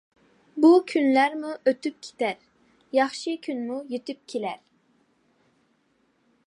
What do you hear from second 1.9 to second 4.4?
كېتەر، ياخشى كۈنمۇ يېتىپ